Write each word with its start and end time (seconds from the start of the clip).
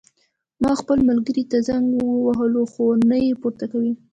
ما 0.61 0.71
خپل 0.81 0.97
ملګري 1.09 1.43
ته 1.51 1.57
زنګ 1.67 1.87
ووهلو 2.13 2.63
خو 2.71 2.85
نه 3.09 3.17
یې 3.25 3.39
پورته 3.41 3.65
کوی 3.71 3.91